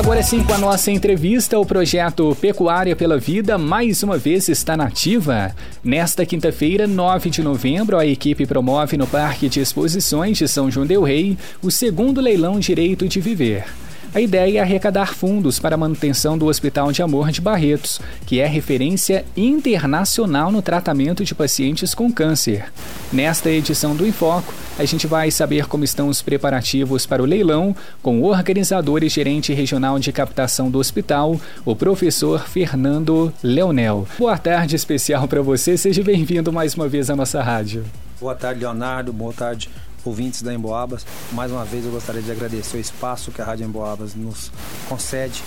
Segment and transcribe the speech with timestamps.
[0.00, 4.74] Agora sim, com a nossa entrevista, o projeto Pecuária pela Vida mais uma vez está
[4.74, 5.54] nativa.
[5.84, 10.86] Nesta quinta-feira, 9 de novembro, a equipe promove no Parque de Exposições de São João
[10.86, 13.66] Del Rei o segundo leilão Direito de Viver.
[14.12, 18.40] A ideia é arrecadar fundos para a manutenção do Hospital de Amor de Barretos, que
[18.40, 22.72] é referência internacional no tratamento de pacientes com câncer.
[23.12, 27.74] Nesta edição do Enfoco, a gente vai saber como estão os preparativos para o leilão
[28.02, 34.08] com o organizador e gerente regional de captação do hospital, o professor Fernando Leonel.
[34.18, 37.84] Boa tarde especial para você, seja bem-vindo mais uma vez à nossa rádio.
[38.20, 39.14] Boa tarde, Leonardo.
[39.14, 39.70] Boa tarde,
[40.04, 41.04] ouvintes da Emboabas.
[41.32, 44.50] Mais uma vez eu gostaria de agradecer o espaço que a Rádio Emboabas nos
[44.88, 45.42] concede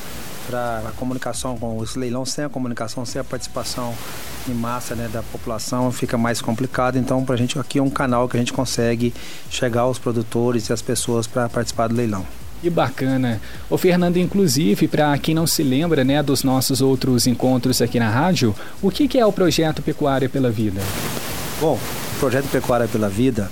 [0.48, 2.26] para a comunicação com esse leilão.
[2.26, 3.94] Sem a comunicação, sem a participação
[4.48, 6.98] em massa né, da população, fica mais complicado.
[6.98, 9.14] Então, para a gente aqui é um canal que a gente consegue
[9.50, 12.26] chegar aos produtores e às pessoas para participar do leilão.
[12.62, 13.42] Que bacana.
[13.70, 18.10] O Fernando, inclusive, para quem não se lembra né, dos nossos outros encontros aqui na
[18.10, 20.80] rádio, o que, que é o projeto Pecuária pela Vida?
[21.60, 21.78] Bom,
[22.16, 23.52] o projeto Pecuária pela Vida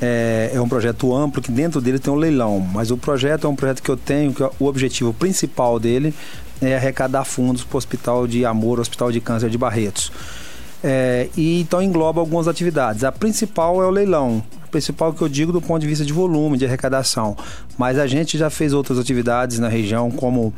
[0.00, 3.50] é, é, um projeto amplo que dentro dele tem um leilão, mas o projeto é
[3.50, 6.14] um projeto que eu tenho, que o objetivo principal dele
[6.60, 10.10] é arrecadar fundos para o Hospital de Amor, Hospital de Câncer de Barretos.
[10.82, 13.04] É, e então engloba algumas atividades.
[13.04, 14.42] A principal é o leilão.
[14.70, 17.36] Principal que eu digo do ponto de vista de volume, de arrecadação.
[17.76, 20.54] Mas a gente já fez outras atividades na região, como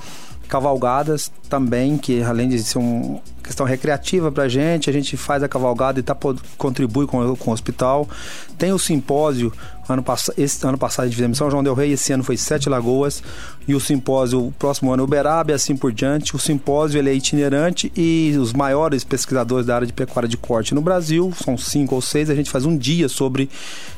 [0.49, 5.43] cavalgadas também, que além de ser uma questão recreativa para a gente, a gente faz
[5.43, 6.17] a cavalgada e tá,
[6.57, 8.09] contribui com, com o hospital.
[8.57, 9.53] Tem o simpósio,
[9.89, 10.05] ano,
[10.39, 13.23] esse ano passado a gente fizemos São João del Rei, esse ano foi Sete Lagoas,
[13.67, 16.35] e o simpósio, o próximo ano, Uberaba e assim por diante.
[16.35, 20.75] O simpósio ele é itinerante e os maiores pesquisadores da área de pecuária de corte
[20.75, 23.51] no Brasil, são cinco ou seis, a gente faz um dia sobre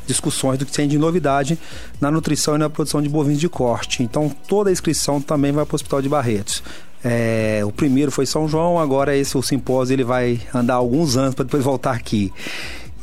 [0.06, 1.58] discussões do que tem de novidade
[2.01, 4.03] na nutrição e na produção de bovinos de corte.
[4.03, 6.62] Então toda a inscrição também vai para o Hospital de Barretos.
[7.05, 11.35] É, o primeiro foi São João, agora esse o simpósio ele vai andar alguns anos
[11.35, 12.33] para depois voltar aqui.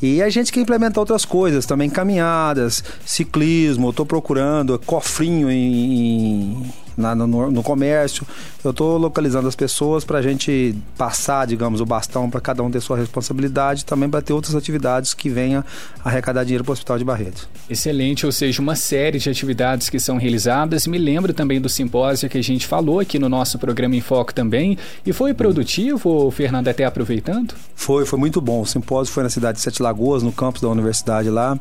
[0.02, 6.66] E a gente quer implementar outras coisas também, caminhadas, ciclismo, estou procurando cofrinho em,
[6.98, 8.26] na, no, no, comércio.
[8.64, 12.70] Eu estou localizando as pessoas para a gente passar, digamos, o bastão para cada um
[12.70, 15.64] ter sua responsabilidade, também para ter outras atividades que venham
[16.04, 17.50] arrecadar dinheiro para o Hospital de Barreto.
[17.70, 20.88] Excelente, ou seja, uma série de atividades que são realizadas.
[20.88, 24.34] Me lembro também do simpósio que a gente falou aqui no nosso programa em Foco
[24.34, 24.78] também.
[25.06, 27.54] E foi produtivo, Fernando, até aproveitando?
[27.76, 28.62] Foi, foi muito bom.
[28.62, 31.58] O simpósio foi na cidade de Sete Lagoas, no campus da universidade lá.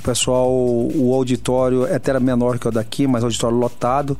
[0.00, 4.16] O pessoal, o auditório até era menor que o daqui, mas auditório lotado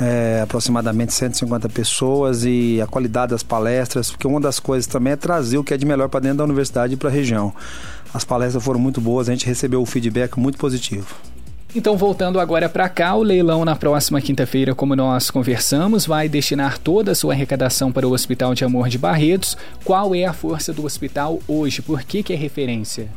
[0.00, 5.16] é, aproximadamente 150 pessoas e a qualidade das palestras, porque uma das coisas também é
[5.16, 7.52] trazer o que é de melhor para dentro da universidade e para a região.
[8.12, 11.06] As palestras foram muito boas, a gente recebeu o feedback muito positivo.
[11.74, 16.78] Então, voltando agora para cá, o leilão na próxima quinta-feira, como nós conversamos, vai destinar
[16.78, 19.56] toda a sua arrecadação para o Hospital de Amor de Barretos.
[19.84, 21.82] Qual é a força do hospital hoje?
[21.82, 23.08] Por que, que é referência?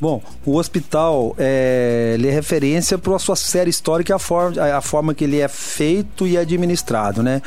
[0.00, 4.80] Bom, o hospital é, ele é referência para a sua série histórica a forma, a
[4.80, 7.40] forma que ele é feito e administrado, né?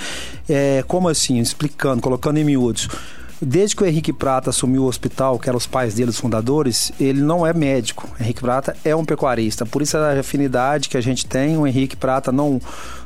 [0.47, 1.39] É, como assim?
[1.39, 2.87] Explicando, colocando em miúdos.
[3.39, 6.91] Desde que o Henrique Prata assumiu o hospital, que eram os pais dele, os fundadores,
[6.99, 8.09] ele não é médico.
[8.19, 9.63] Henrique Prata é um pecuarista.
[9.63, 11.55] Por isso a afinidade que a gente tem.
[11.55, 12.59] O Henrique Prata não,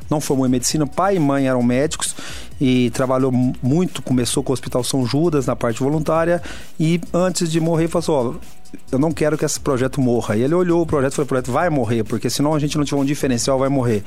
[0.08, 2.16] não formou em medicina, pai e mãe eram médicos
[2.58, 4.00] e trabalhou muito.
[4.00, 6.40] Começou com o Hospital São Judas na parte voluntária
[6.80, 10.36] e antes de morrer falou assim: ó, eu não quero que esse projeto morra.
[10.36, 12.76] E ele olhou o projeto e falou: o projeto vai morrer, porque senão a gente
[12.76, 14.02] não tiver um diferencial, vai morrer.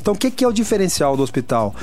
[0.00, 1.74] Então, o que, que é o diferencial do hospital?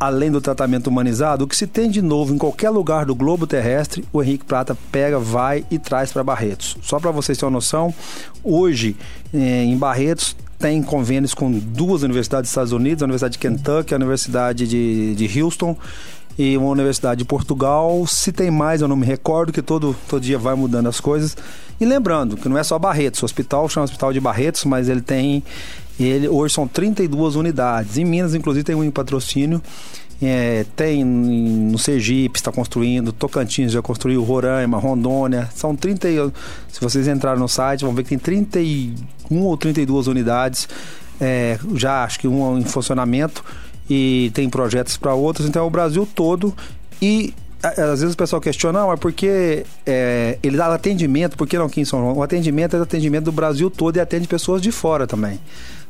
[0.00, 3.46] além do tratamento humanizado, o que se tem de novo em qualquer lugar do globo
[3.46, 6.76] terrestre, o Henrique Prata pega, vai e traz para Barretos.
[6.82, 7.94] Só para vocês terem uma noção,
[8.42, 8.96] hoje
[9.32, 13.94] eh, em Barretos tem convênios com duas universidades dos Estados Unidos, a Universidade de Kentucky,
[13.94, 15.76] a Universidade de, de Houston
[16.38, 18.06] e uma universidade de Portugal.
[18.06, 21.36] Se tem mais, eu não me recordo, que todo, todo dia vai mudando as coisas.
[21.80, 25.00] E lembrando que não é só Barretos, o hospital chama Hospital de Barretos, mas ele
[25.00, 25.42] tem.
[25.98, 27.98] Ele, hoje são 32 unidades.
[27.98, 29.60] Em Minas, inclusive, tem um em patrocínio.
[30.24, 35.50] É, tem no Sergipe, está construindo, Tocantins já construiu, Roraima, Rondônia.
[35.54, 36.32] São 30.
[36.68, 40.68] Se vocês entrarem no site, vão ver que tem 31 ou 32 unidades.
[41.20, 43.44] É, já acho que uma em funcionamento
[43.92, 45.46] e tem projetos para outros.
[45.46, 46.54] Então é o Brasil todo.
[47.00, 51.58] E às vezes o pessoal questiona, não, é porque é, ele dá atendimento, por que
[51.58, 52.16] não aqui em São João?
[52.16, 55.38] O atendimento é atendimento do Brasil todo e atende pessoas de fora também.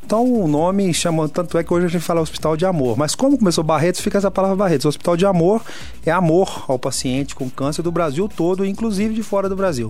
[0.05, 2.97] Então o nome chama, tanto é que hoje a gente fala Hospital de Amor.
[2.97, 4.83] Mas como começou Barretos, fica essa palavra Barretos.
[4.83, 5.61] O Hospital de Amor
[6.05, 9.89] é amor ao paciente com câncer do Brasil todo, inclusive de fora do Brasil.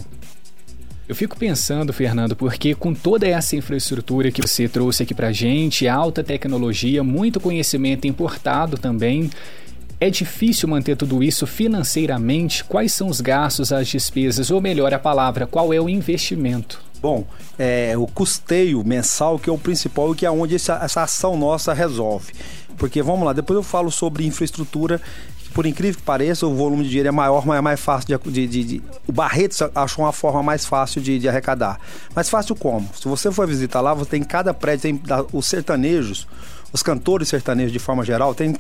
[1.07, 5.85] Eu fico pensando, Fernando, porque com toda essa infraestrutura que você trouxe aqui pra gente,
[5.85, 9.29] alta tecnologia, muito conhecimento importado também,
[10.00, 12.63] é difícil manter tudo isso financeiramente?
[12.63, 16.81] Quais são os gastos, as despesas, ou melhor a palavra, qual é o investimento?
[17.01, 17.25] Bom,
[17.59, 21.35] é, o custeio mensal que é o principal e que é onde essa, essa ação
[21.35, 22.31] nossa resolve.
[22.77, 25.01] Porque vamos lá, depois eu falo sobre infraestrutura
[25.53, 28.31] por incrível que pareça, o volume de dinheiro é maior, mas é mais fácil de.
[28.31, 31.79] de, de, de o Barreto achou uma forma mais fácil de, de, arrecadar.
[32.15, 32.89] Mais fácil como?
[32.95, 35.01] Se você for visitar lá, você tem cada prédio, tem
[35.31, 36.27] os sertanejos,
[36.71, 38.55] os cantores sertanejos de forma geral, tem,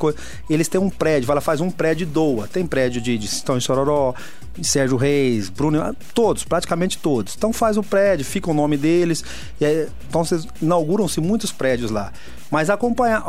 [0.47, 2.47] eles têm um prédio, ela faz um prédio e doa.
[2.47, 4.13] Tem prédio de, de Estão em Sororó,
[4.61, 7.33] Sérgio Reis, Bruno, todos, praticamente todos.
[7.35, 9.23] Então faz o prédio, fica o nome deles.
[9.59, 10.23] Aí, então
[10.61, 12.13] inauguram-se muitos prédios lá.
[12.51, 13.23] Mas acompanha,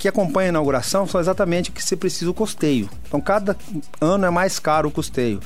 [0.00, 2.88] que acompanha a inauguração são exatamente o que se precisa o custeio.
[3.06, 3.54] Então, cada
[4.00, 5.38] ano é mais caro o custeio.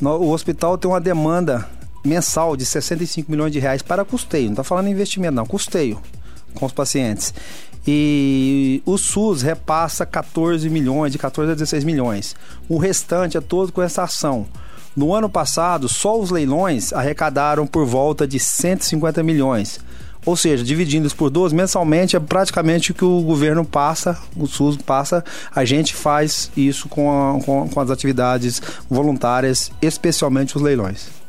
[0.00, 1.68] O hospital tem uma demanda
[2.04, 4.46] mensal de 65 milhões de reais para custeio.
[4.46, 6.00] Não está falando em investimento, não, custeio
[6.54, 7.34] com os pacientes.
[7.84, 12.36] E o SUS repassa 14 milhões, de 14 a 16 milhões.
[12.68, 14.46] O restante é todo com essa ação.
[14.94, 19.80] No ano passado, só os leilões arrecadaram por volta de 150 milhões.
[20.24, 24.76] Ou seja, dividindo por duas mensalmente é praticamente o que o governo passa, o SUS
[24.76, 25.24] passa,
[25.54, 31.19] a gente faz isso com, a, com, com as atividades voluntárias, especialmente os leilões.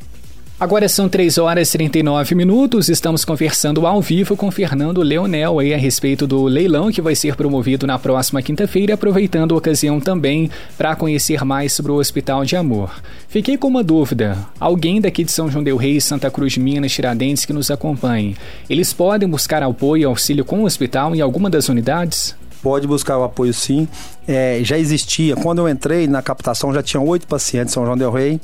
[0.61, 2.87] Agora são 3 horas e 39 minutos.
[2.87, 7.35] Estamos conversando ao vivo com Fernando Leonel aí a respeito do leilão que vai ser
[7.35, 12.55] promovido na próxima quinta-feira, aproveitando a ocasião também para conhecer mais sobre o Hospital de
[12.55, 12.91] Amor.
[13.27, 14.37] Fiquei com uma dúvida.
[14.59, 18.37] Alguém daqui de São João del Rei, Santa Cruz Minas, Tiradentes que nos acompanhe,
[18.69, 22.35] eles podem buscar apoio e auxílio com o hospital em alguma das unidades?
[22.61, 23.87] pode buscar o apoio sim.
[24.27, 27.97] É, já existia, quando eu entrei na captação, já tinha oito pacientes em São João
[27.97, 28.39] Del Rei.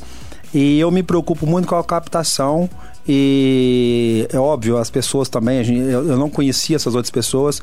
[0.53, 2.69] E eu me preocupo muito com a captação
[3.07, 7.61] e é óbvio, as pessoas também, eu não conhecia essas outras pessoas.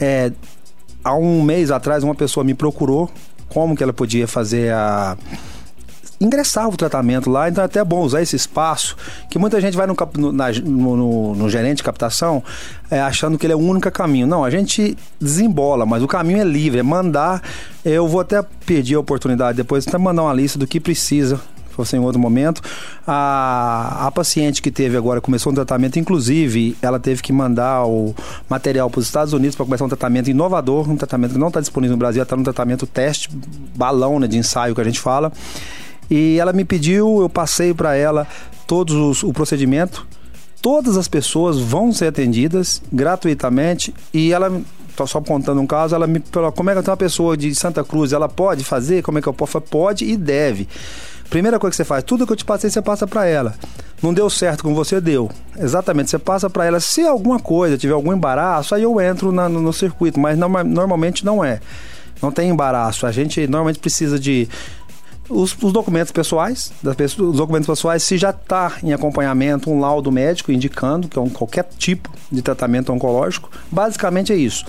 [0.00, 0.32] É,
[1.04, 3.10] há um mês atrás, uma pessoa me procurou
[3.48, 5.16] como que ela podia fazer a
[6.20, 8.96] ingressar o tratamento lá, então é até bom usar esse espaço,
[9.30, 12.42] que muita gente vai no, no, no, no gerente de captação
[12.90, 14.26] é, achando que ele é o único caminho.
[14.26, 17.42] Não, a gente desembola, mas o caminho é livre, é mandar.
[17.84, 21.40] Eu vou até pedir a oportunidade depois, até mandar uma lista do que precisa
[21.78, 22.60] fosse em outro momento.
[23.06, 28.14] A, a paciente que teve agora, começou um tratamento, inclusive, ela teve que mandar o
[28.48, 31.60] material para os Estados Unidos para começar um tratamento inovador, um tratamento que não está
[31.60, 33.30] disponível no Brasil, está no tratamento teste,
[33.76, 35.32] balão né, de ensaio que a gente fala.
[36.10, 38.26] E ela me pediu, eu passei para ela
[38.66, 40.06] todos os, o procedimento.
[40.60, 44.60] Todas as pessoas vão ser atendidas gratuitamente e ela
[45.06, 48.12] só contando um caso, ela me falou, como é que uma pessoa de Santa Cruz,
[48.12, 49.02] ela pode fazer?
[49.02, 49.60] Como é que eu posso?
[49.60, 50.68] Pode e deve.
[51.30, 53.54] Primeira coisa que você faz, tudo que eu te passei, você passa para ela.
[54.02, 55.30] Não deu certo com você, deu.
[55.58, 56.80] Exatamente, você passa para ela.
[56.80, 60.48] Se alguma coisa, tiver algum embaraço, aí eu entro na, no, no, circuito, mas não,
[60.64, 61.60] normalmente não é.
[62.22, 63.06] Não tem embaraço.
[63.06, 64.48] A gente normalmente precisa de
[65.28, 69.80] os, os, documentos pessoais, das pessoas, os documentos pessoais, se já está em acompanhamento um
[69.80, 74.64] laudo médico indicando que é um, qualquer tipo de tratamento oncológico, basicamente é isso.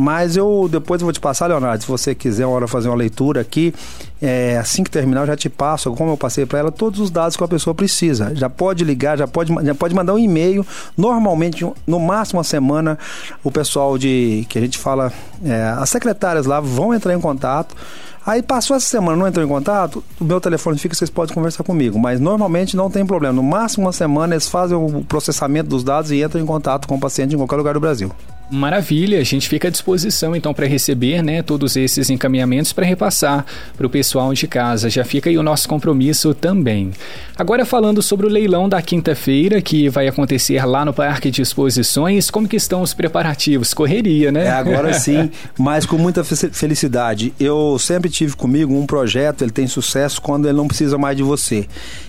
[0.00, 2.96] Mas eu depois eu vou te passar, Leonardo, se você quiser uma hora fazer uma
[2.96, 3.74] leitura aqui,
[4.22, 7.10] é, assim que terminar eu já te passo, como eu passei para ela, todos os
[7.10, 8.34] dados que a pessoa precisa.
[8.34, 10.66] Já pode ligar, já pode, já pode mandar um e-mail.
[10.96, 12.98] Normalmente, no máximo uma semana,
[13.44, 15.12] o pessoal de que a gente fala,
[15.44, 17.76] é, as secretárias lá vão entrar em contato.
[18.24, 21.62] Aí passou essa semana, não entrou em contato, o meu telefone fica, vocês podem conversar
[21.62, 21.98] comigo.
[21.98, 23.34] Mas normalmente não tem problema.
[23.34, 26.94] No máximo uma semana eles fazem o processamento dos dados e entram em contato com
[26.94, 28.10] o paciente em qualquer lugar do Brasil.
[28.50, 33.46] Maravilha, a gente fica à disposição então para receber né, todos esses encaminhamentos para repassar
[33.76, 34.90] para o pessoal de casa.
[34.90, 36.90] Já fica aí o nosso compromisso também.
[37.36, 42.28] Agora falando sobre o leilão da quinta-feira que vai acontecer lá no Parque de Exposições,
[42.28, 43.72] como que estão os preparativos?
[43.72, 44.46] Correria, né?
[44.46, 47.32] É, agora sim, mas com muita felicidade.
[47.38, 51.22] Eu sempre tive comigo um projeto, ele tem sucesso quando ele não precisa mais de
[51.22, 51.68] você.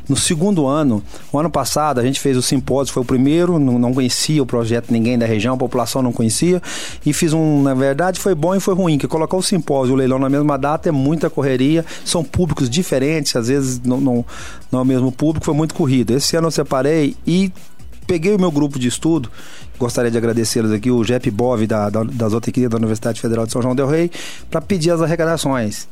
[0.09, 3.79] No segundo ano, o ano passado, a gente fez o simpósio, foi o primeiro, não,
[3.79, 6.30] não conhecia o projeto ninguém da região, a população não conhecia,
[7.05, 9.93] e fiz um, na verdade, foi bom e foi ruim, que colocar o simpósio e
[9.93, 14.25] o leilão na mesma data é muita correria, são públicos diferentes, às vezes não, não,
[14.71, 16.11] não é o mesmo público, foi muito corrido.
[16.11, 17.51] Esse ano eu separei e
[18.07, 19.29] peguei o meu grupo de estudo,
[19.79, 23.61] gostaria de agradecê-los aqui, o JEP Bov, da, da, da da Universidade Federal de São
[23.61, 24.11] João del Rei,
[24.49, 25.87] para pedir as arrecadações.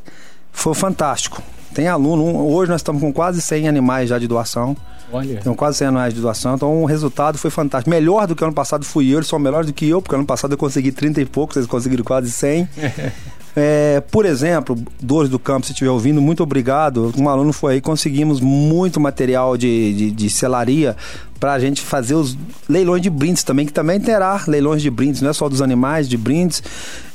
[0.51, 1.41] Foi fantástico.
[1.73, 4.75] Tem aluno, hoje nós estamos com quase 100 animais já de doação.
[5.11, 5.39] Olha.
[5.39, 7.89] Tem quase 100 animais de doação, então o resultado foi fantástico.
[7.89, 10.25] Melhor do que ano passado fui eu, eles são melhores do que eu, porque ano
[10.25, 12.69] passado eu consegui 30 e poucos, eles conseguiram quase 100.
[13.55, 17.11] É, por exemplo, Dores do Campo, se estiver ouvindo, muito obrigado.
[17.17, 20.95] Um aluno foi aí, conseguimos muito material de, de, de selaria
[21.39, 22.37] para a gente fazer os
[22.69, 26.07] leilões de brindes também, que também terá leilões de brindes, não é só dos animais,
[26.07, 26.61] de brindes.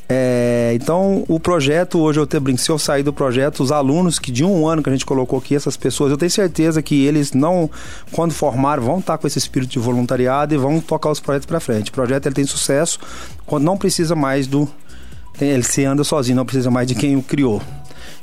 [0.08, 4.18] É, então, o projeto, hoje eu te brinco, se eu sair do projeto, os alunos
[4.18, 7.06] que de um ano que a gente colocou aqui, essas pessoas, eu tenho certeza que
[7.06, 7.70] eles não,
[8.12, 11.58] quando formar, vão estar com esse espírito de voluntariado e vão tocar os projetos para
[11.58, 11.90] frente.
[11.90, 12.98] O projeto ele tem sucesso
[13.46, 14.68] quando não precisa mais do.
[15.38, 17.62] Tem, ele se anda sozinho, não precisa mais de quem o criou.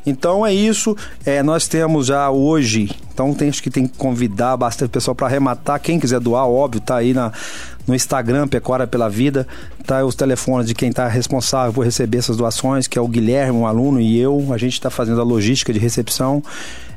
[0.05, 0.95] Então é isso.
[1.25, 2.89] É, nós temos já hoje.
[3.13, 5.79] Então tem, acho que tem que convidar bastante pessoal para arrematar.
[5.79, 7.31] Quem quiser doar, óbvio, tá aí na,
[7.85, 9.47] no Instagram, Pecuária pela Vida.
[9.85, 13.57] Tá os telefones de quem está responsável por receber essas doações, que é o Guilherme,
[13.57, 14.51] um aluno, e eu.
[14.51, 16.43] A gente está fazendo a logística de recepção.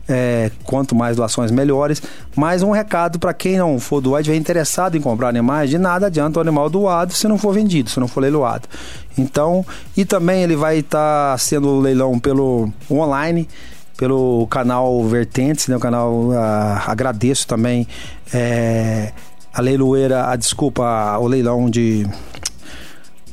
[0.06, 2.02] É, quanto mais doações, melhores.
[2.36, 5.78] Mais um recado para quem não for doar e estiver interessado em comprar animais, de
[5.78, 8.68] nada adianta o animal doado se não for vendido, se não for leiloado.
[9.16, 9.64] Então,
[9.96, 13.48] e também ele vai estar tá sendo leilão pelo online,
[13.96, 15.76] pelo canal Vertentes, né?
[15.76, 17.86] O canal ah, agradeço também
[18.32, 19.12] é,
[19.52, 22.06] a leiloeira, a desculpa, o leilão de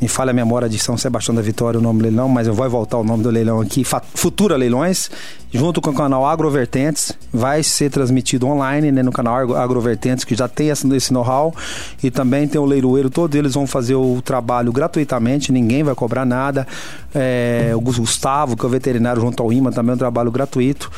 [0.01, 2.55] me falha a memória de São Sebastião da Vitória o nome do leilão, mas eu
[2.55, 3.83] vou voltar o nome do leilão aqui,
[4.15, 5.11] Futura Leilões,
[5.53, 10.47] junto com o canal Agrovertentes, vai ser transmitido online né, no canal Agrovertentes, que já
[10.47, 11.53] tem esse know-how,
[12.01, 16.25] e também tem o leiloeiro, todos eles vão fazer o trabalho gratuitamente, ninguém vai cobrar
[16.25, 16.65] nada.
[17.13, 20.91] É, o Gustavo, que é o veterinário junto ao IMA, também é um trabalho gratuito,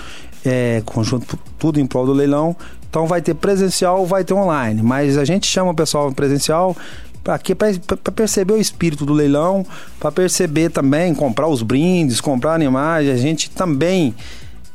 [0.46, 2.56] é, conjunto, tudo em prol do leilão.
[2.90, 6.78] Então vai ter presencial, vai ter online, mas a gente chama o pessoal presencial
[7.24, 9.65] para perceber o espírito do leilão,
[10.00, 14.13] para perceber também, comprar os brindes, comprar animais, a gente também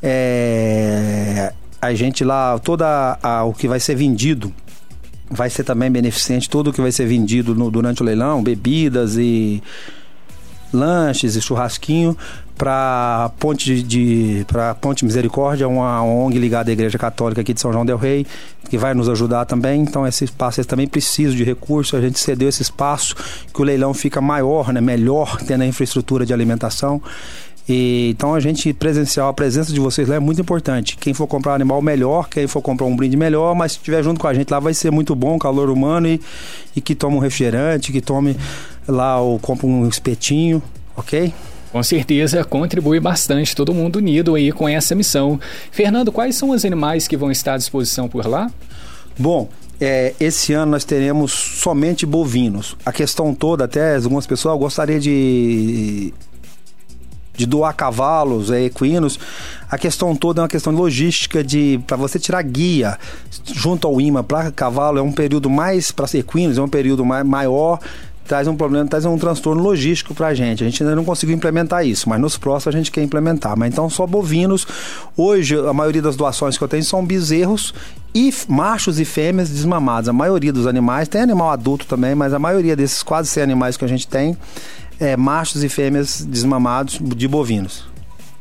[0.01, 4.53] é, a gente lá, toda a, o que vai ser vendido
[5.29, 9.61] vai ser também beneficente, tudo que vai ser vendido no, durante o leilão, bebidas e
[10.73, 12.15] lanches e churrasquinho
[12.59, 17.71] para Ponte de, para Ponte Misericórdia, uma ONG ligada à Igreja Católica aqui de São
[17.71, 18.27] João del Rei,
[18.69, 19.81] que vai nos ajudar também.
[19.81, 23.15] Então esse espaço também precisa de recursos, a gente cedeu esse espaço
[23.53, 27.01] que o leilão fica maior, né, melhor tendo a infraestrutura de alimentação.
[27.69, 30.97] E, então a gente presencial, a presença de vocês lá é muito importante.
[30.97, 34.03] Quem for comprar um animal melhor, quem for comprar um brinde melhor, mas se estiver
[34.03, 36.19] junto com a gente lá vai ser muito bom, calor humano e,
[36.75, 38.35] e que tome um refrigerante, que tome
[38.89, 40.61] lá ou compre um espetinho,
[40.95, 41.33] ok?
[41.71, 45.39] Com certeza contribui bastante todo mundo unido aí com essa missão.
[45.71, 48.49] Fernando, quais são os animais que vão estar à disposição por lá?
[49.17, 52.75] Bom, é, esse ano nós teremos somente bovinos.
[52.85, 56.13] A questão toda, até algumas pessoas gostariam de
[57.39, 59.17] de doar cavalos, é, equinos.
[59.71, 62.97] A questão toda é uma questão de logística de para você tirar guia
[63.53, 67.25] junto ao IMA para cavalo é um período mais para equinos é um período mais,
[67.25, 67.79] maior
[68.29, 70.63] traz um problema, traz um transtorno logístico para a gente.
[70.63, 73.57] A gente ainda não conseguiu implementar isso, mas nos próximos a gente quer implementar.
[73.57, 74.67] Mas então só bovinos.
[75.17, 77.73] Hoje a maioria das doações que eu tenho são bezerros
[78.13, 80.07] e machos e fêmeas desmamados.
[80.07, 83.75] A maioria dos animais tem animal adulto também, mas a maioria desses quase 100 animais
[83.75, 84.37] que a gente tem
[84.99, 87.89] é machos e fêmeas desmamados de bovinos.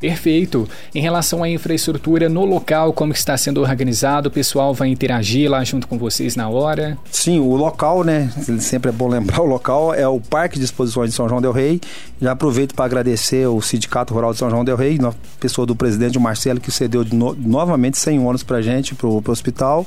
[0.01, 0.69] Perfeito.
[0.95, 5.65] Em relação à infraestrutura no local, como está sendo organizado, o pessoal vai interagir lá
[5.65, 6.97] junto com vocês na hora?
[7.11, 8.31] Sim, o local, né?
[8.61, 11.53] Sempre é bom lembrar o local é o Parque de Exposições de São João del
[11.53, 11.81] Rei.
[12.21, 15.75] Já aproveito para agradecer o Sindicato Rural de São João del Rei, na pessoa do
[15.75, 19.87] presidente Marcelo que cedeu no, novamente 100 ônibus para gente para o hospital.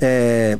[0.00, 0.58] É,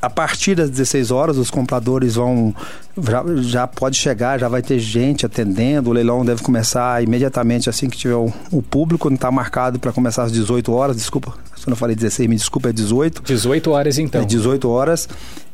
[0.00, 2.54] a partir das 16 horas, os compradores vão.
[2.96, 5.90] Já, já pode chegar, já vai ter gente atendendo.
[5.90, 9.10] O leilão deve começar imediatamente assim que tiver o, o público.
[9.10, 10.96] Não está marcado para começar às 18 horas.
[10.96, 13.22] Desculpa, se eu não falei 16, me desculpa, é 18.
[13.22, 14.22] 18 horas então.
[14.22, 15.08] É 18 horas.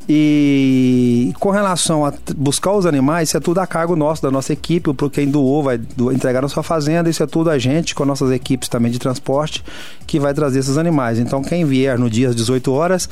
[0.08, 4.52] E com relação a buscar os animais, isso é tudo a cargo nosso, da nossa
[4.52, 4.92] equipe.
[4.92, 5.80] Para quem doou, vai
[6.12, 7.08] entregar na sua fazenda.
[7.08, 9.64] Isso é tudo a gente, com nossas equipes também de transporte,
[10.06, 11.18] que vai trazer esses animais.
[11.18, 13.08] Então, quem vier no dia às 18 horas,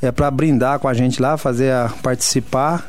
[0.00, 2.88] é para brindar com a gente lá, fazer a, participar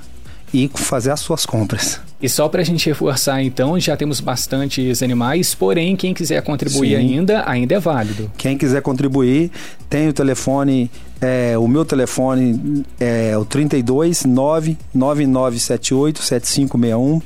[0.53, 1.99] e fazer as suas compras.
[2.21, 6.89] E só para a gente reforçar, então, já temos bastantes animais, porém, quem quiser contribuir
[6.89, 6.95] Sim.
[6.95, 8.29] ainda, ainda é válido.
[8.37, 9.49] Quem quiser contribuir,
[9.89, 10.91] tem o telefone,
[11.21, 17.21] é, o meu telefone é o 32 99978 7561.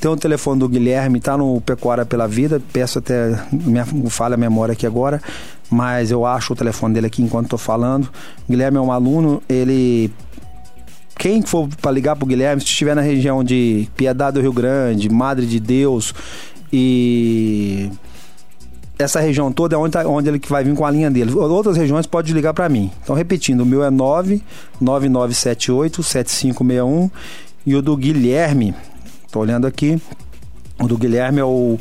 [0.00, 4.38] Tem o telefone do Guilherme, tá no Pecuária pela Vida, peço até, minha, falha a
[4.38, 5.20] memória aqui agora,
[5.68, 8.04] mas eu acho o telefone dele aqui enquanto estou falando.
[8.04, 10.10] O Guilherme é um aluno, ele
[11.20, 15.10] quem for para ligar pro Guilherme, se estiver na região de Piedade do Rio Grande,
[15.10, 16.14] Madre de Deus
[16.72, 17.90] e
[18.98, 21.34] essa região toda é onde, tá, onde ele vai vir com a linha dele.
[21.34, 22.90] Outras regiões pode ligar para mim.
[23.02, 27.10] Então, repetindo, o meu é 99978 7561
[27.66, 28.74] e o do Guilherme,
[29.30, 30.00] tô olhando aqui,
[30.80, 31.78] o do Guilherme é o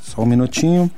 [0.00, 0.90] Só um minutinho.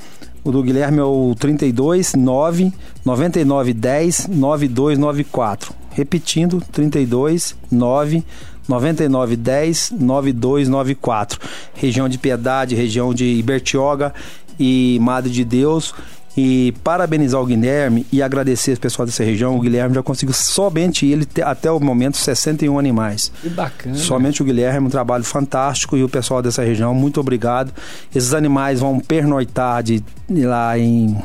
[0.45, 2.73] O do Guilherme é o 32 9
[3.05, 5.86] 99 10 9294.
[5.97, 8.23] Repetindo, 32 9
[8.69, 11.41] 99 10 9294.
[11.75, 14.12] Região de Piedade, região de Ibertioga
[14.61, 15.95] e Madre de Deus
[16.37, 19.57] e parabenizar o Guilherme e agradecer o pessoal dessa região.
[19.57, 23.33] O Guilherme já conseguiu somente ele ter, até o momento 61 animais.
[23.41, 23.95] Que bacana.
[23.95, 27.73] Somente o Guilherme, um trabalho fantástico e o pessoal dessa região, muito obrigado.
[28.15, 31.17] Esses animais vão pernoitar de, de lá em,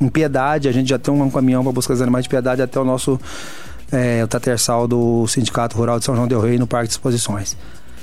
[0.00, 0.68] em Piedade.
[0.68, 3.18] A gente já tem um caminhão para buscar os animais de Piedade até o nosso
[3.92, 7.56] é, o Tatersal do Sindicato Rural de São João del Rei no Parque de Exposições.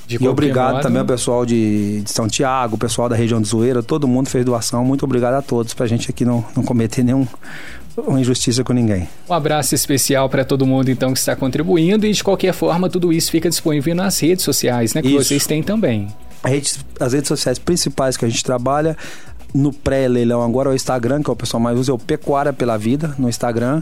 [0.07, 0.81] De e obrigado modo...
[0.81, 4.27] também ao pessoal de, de, São Tiago, o pessoal da região de Zoeira, todo mundo
[4.27, 4.83] fez doação.
[4.83, 7.27] Muito obrigado a todos, para a gente aqui não, não cometer nenhum
[7.97, 9.07] uma injustiça com ninguém.
[9.27, 13.11] Um abraço especial para todo mundo então que está contribuindo e de qualquer forma tudo
[13.11, 15.17] isso fica disponível nas redes sociais, né, que isso.
[15.17, 16.07] vocês têm também.
[16.43, 18.95] Rede, as redes sociais principais que a gente trabalha
[19.53, 22.53] no pré-leilão agora é o Instagram, que é o pessoal mais usa, é o Pecuária
[22.53, 23.81] pela Vida no Instagram.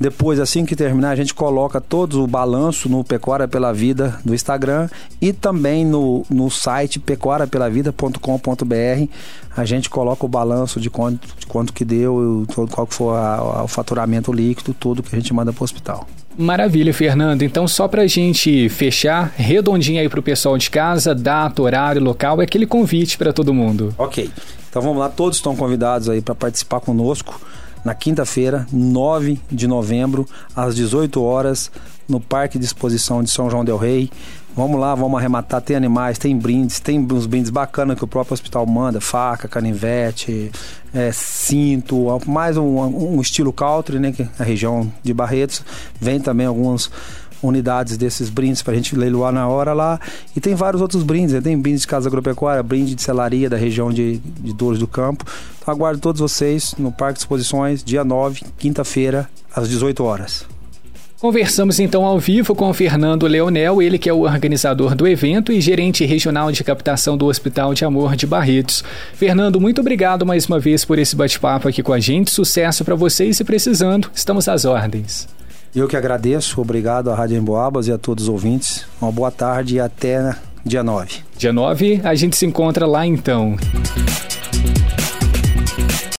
[0.00, 4.34] Depois, assim que terminar, a gente coloca todo o balanço no Pecuária pela Vida do
[4.34, 4.88] Instagram
[5.20, 9.08] e também no, no site pecuariapelavida.com.br.
[9.54, 13.34] A gente coloca o balanço de quanto, de quanto que deu, qual que foi a,
[13.34, 16.08] a, o faturamento líquido, tudo que a gente manda para o hospital.
[16.38, 17.42] Maravilha, Fernando.
[17.42, 22.02] Então, só para a gente fechar, redondinho aí para o pessoal de casa, data, horário,
[22.02, 23.94] local, é aquele convite para todo mundo.
[23.98, 24.30] Ok.
[24.70, 27.38] Então vamos lá, todos estão convidados aí para participar conosco
[27.84, 31.70] na quinta-feira, 9 de novembro, às 18 horas,
[32.08, 34.10] no Parque de Exposição de São João Del Rei.
[34.54, 35.62] Vamos lá, vamos arrematar.
[35.62, 40.50] Tem animais, tem brindes, tem uns brindes bacanas que o próprio hospital manda: faca, canivete,
[40.92, 44.12] é, cinto, mais um, um estilo country, né?
[44.12, 45.62] Que é a região de Barretos.
[46.00, 46.90] Vem também alguns
[47.42, 49.98] unidades desses brindes para a gente leiloar na hora lá.
[50.36, 51.40] E tem vários outros brindes, né?
[51.40, 55.24] tem brindes de casa agropecuária, brinde de celaria da região de, de Dores do Campo.
[55.70, 60.44] Aguardo todos vocês no Parque de Exposições, dia 9, quinta-feira, às 18 horas.
[61.20, 65.52] Conversamos então ao vivo com o Fernando Leonel, ele que é o organizador do evento
[65.52, 68.82] e gerente regional de captação do Hospital de Amor de Barretos.
[69.12, 72.30] Fernando, muito obrigado mais uma vez por esse bate-papo aqui com a gente.
[72.30, 75.28] Sucesso para vocês e precisando, estamos às ordens.
[75.76, 78.86] Eu que agradeço, obrigado à Rádio Emboabas e a todos os ouvintes.
[78.98, 81.16] Uma boa tarde e até dia 9.
[81.36, 83.58] Dia 9, a gente se encontra lá então.